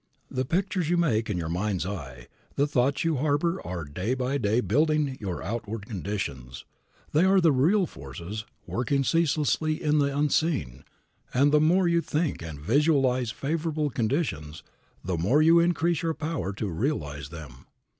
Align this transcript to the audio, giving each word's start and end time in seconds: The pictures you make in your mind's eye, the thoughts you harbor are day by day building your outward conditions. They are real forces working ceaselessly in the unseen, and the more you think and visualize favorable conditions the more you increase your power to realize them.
The 0.31 0.45
pictures 0.45 0.89
you 0.89 0.97
make 0.97 1.29
in 1.29 1.37
your 1.37 1.47
mind's 1.47 1.85
eye, 1.85 2.27
the 2.55 2.65
thoughts 2.65 3.03
you 3.03 3.17
harbor 3.17 3.61
are 3.63 3.83
day 3.85 4.15
by 4.15 4.39
day 4.39 4.59
building 4.59 5.15
your 5.21 5.43
outward 5.43 5.85
conditions. 5.85 6.65
They 7.11 7.23
are 7.23 7.39
real 7.39 7.85
forces 7.85 8.43
working 8.65 9.03
ceaselessly 9.03 9.79
in 9.79 9.99
the 9.99 10.17
unseen, 10.17 10.85
and 11.35 11.51
the 11.51 11.61
more 11.61 11.87
you 11.87 12.01
think 12.01 12.41
and 12.41 12.59
visualize 12.59 13.29
favorable 13.29 13.91
conditions 13.91 14.63
the 15.03 15.19
more 15.19 15.39
you 15.43 15.59
increase 15.59 16.01
your 16.01 16.15
power 16.15 16.51
to 16.53 16.67
realize 16.67 17.29
them. 17.29 17.67